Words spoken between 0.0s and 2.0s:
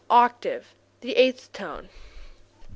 8. Octave the eighth tone. 92.